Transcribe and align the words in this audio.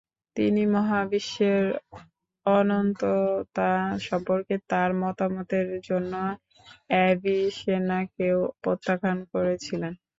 তিনি 0.35 0.61
মহাবিশ্বের 0.73 1.63
অনন্ততা 2.45 3.71
সম্পর্কে 4.07 4.55
তার 4.69 4.89
মতামতের 5.01 5.67
জন্য 5.87 6.13
অ্যাভিসেনাকেও 6.91 8.39
প্রত্যাখ্যান 8.63 9.17
করেছিলেন। 9.33 9.93